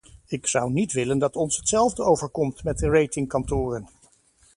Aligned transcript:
Ik 0.27 0.47
zou 0.47 0.71
niet 0.71 0.91
willen 0.93 1.19
dat 1.19 1.35
ons 1.35 1.57
hetzelfde 1.57 2.03
overkomt 2.03 2.63
met 2.63 2.77
de 2.77 2.89
rating-kantoren. 2.89 3.87